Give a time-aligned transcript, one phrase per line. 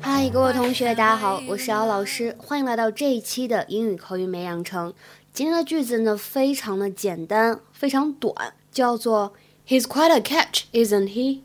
[0.00, 4.94] 嗨，各位同学，大家好，我是姚老师，欢迎来到这一期的英语口语美养成。
[5.32, 9.34] 今天的句子呢，非常的简单，非常短，叫做
[9.66, 11.40] He's quite a catch, isn't he?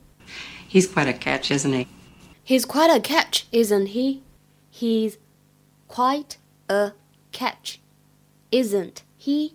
[0.69, 1.87] He's quite a catch, isn't he?
[2.45, 4.21] He's quite a catch, isn't he?
[4.71, 5.15] He's
[5.87, 6.93] quite a
[7.31, 7.79] catch,
[8.51, 9.53] isn't he?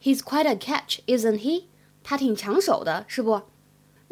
[0.00, 1.64] He's quite a catch, isn't he?
[2.02, 3.42] 他挺抢手的，是不？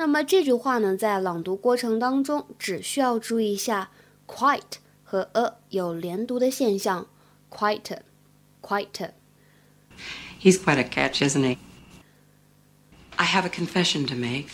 [0.02, 3.92] 那么这句话呢，在朗读过程当中，只需要注意一下
[4.26, 7.06] quite 和 a 有连读的现象
[7.52, 8.00] ，quite
[8.64, 9.14] quite
[10.40, 11.58] a catch, isn't he?
[13.16, 14.48] I have a confession to make.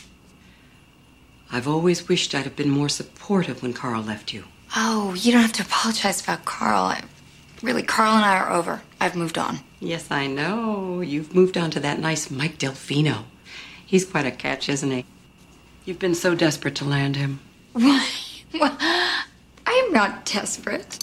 [1.49, 4.43] I've always wished I'd have been more supportive when Karl left you.
[4.75, 6.87] Oh, you don't have to apologize about Karl.
[6.87, 7.03] I,
[7.61, 8.81] really, Karl and I are over.
[8.99, 9.59] I've moved on.
[9.79, 10.99] Yes, I know.
[10.99, 13.23] You've moved on to that nice Mike Delfino.
[13.85, 15.05] He's quite a catch, isn't he?
[15.86, 17.38] You've been so desperate to land him.
[17.72, 18.06] Why?
[18.52, 18.76] Well,
[19.64, 20.98] I am not desperate.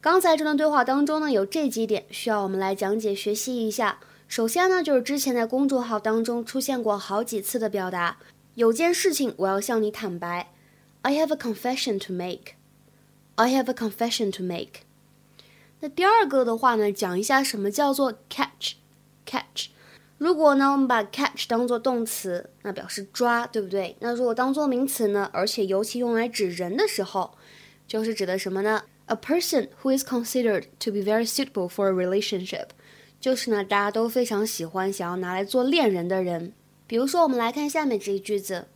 [0.00, 3.98] 刚才这段对话当中呢，有这几点需要我们来讲解学习一下。
[4.28, 8.18] 首先呢，就是之前在公众号当中出现过好几次的表达，
[8.54, 10.52] 有件事情我要向你坦白。
[11.02, 12.54] I have a confession to make.
[13.36, 14.82] I have a confession to make.
[15.80, 18.74] 那第二个的话呢，讲一下什么叫做 catch
[19.26, 19.68] catch。
[20.18, 23.96] 如果呢，我们把 catch 当做动词，那表示抓，对不对？
[24.00, 27.36] 那如果当做名词呢，而且尤其用来指人的时候，
[27.86, 28.84] 就是指的什么呢？
[29.06, 32.68] A person who is considered to be very suitable for a relationship，
[33.20, 36.52] 就是呢，大家都非常喜欢想要拿来做恋人的人。
[36.86, 38.66] 比如说，我们来看下面这一句子：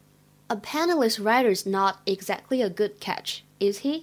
[0.48, 4.02] A penniless writer is not exactly a good catch, is he?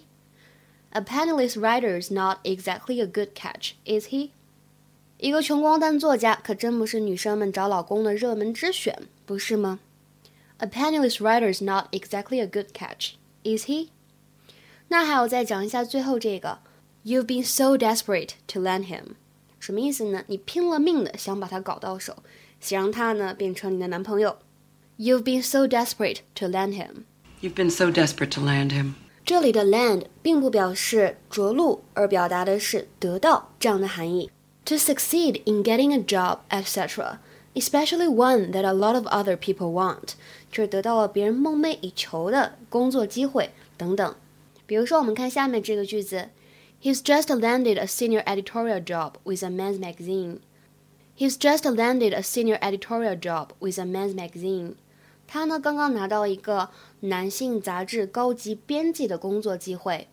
[0.92, 4.30] A penniless writer is not exactly a good catch, is he?
[5.21, 9.81] 一个穷光蛋作家可真不是女生们找老公的热门之选，不是吗
[10.57, 13.11] ？A penniless writer is not exactly a good catch,
[13.43, 13.89] is he?
[14.89, 16.61] 那还有再讲一下最后这个
[17.05, 19.17] ，You've been so desperate to land him，
[19.59, 20.25] 什么意思呢？
[20.29, 22.17] 你拼了命的想把他搞到手，
[22.59, 24.39] 想让他呢变成你的男朋友。
[24.97, 27.05] You've been so desperate to land him.
[27.43, 28.95] You've been so desperate to land him.
[29.27, 34.31] 这里的 land 并不表示着陆，而表达的是得到这样的含义。
[34.70, 37.20] to succeed in getting a job, etc.,
[37.56, 40.14] especially one that a lot of other people want，
[40.52, 44.16] 就是得到了别人梦寐以求的工作机会等等。
[44.66, 46.30] 比如说，我们看下面这个句子：
[46.82, 50.40] He's just landed a senior editorial job with a men's magazine.
[51.18, 54.74] He's just landed a senior editorial job with a men's magazine.
[55.28, 60.08] 他呢刚刚拿到一个男性杂志高级编辑的工作机会。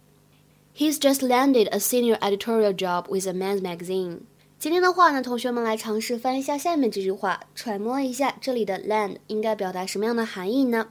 [0.77, 4.21] He's just landed a senior editorial job with a men's magazine.
[4.60, 10.88] 今天的话呢，同学们来尝试翻一下下面这句话，揣摩一下这里的 land 应该表达什么样的含义呢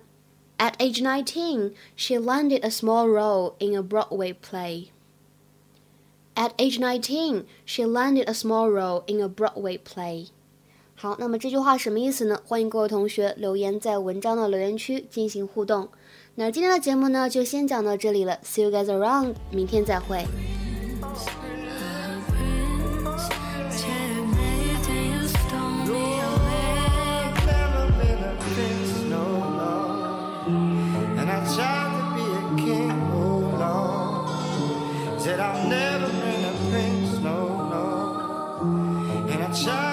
[0.56, 4.90] ？At age nineteen, she landed a small role in a Broadway play.
[6.36, 10.28] At age nineteen, she landed a small role in a Broadway play.
[10.94, 12.40] 好，那么这句话什么意思呢？
[12.46, 15.88] 欢迎各位同学留言在文章的留言区进行互动。
[16.36, 18.38] 那今天的节目呢，就先讲到这里了。
[18.44, 20.24] See you guys around，明天再会。
[39.56, 39.85] child.